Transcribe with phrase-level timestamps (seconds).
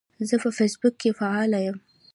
[0.27, 1.77] زه په فیسبوک کې فعال یم.